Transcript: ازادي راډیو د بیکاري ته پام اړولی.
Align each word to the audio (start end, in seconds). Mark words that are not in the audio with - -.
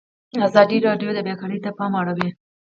ازادي 0.47 0.77
راډیو 0.87 1.09
د 1.13 1.19
بیکاري 1.27 1.59
ته 1.65 1.69
پام 1.77 1.91
اړولی. 2.01 2.29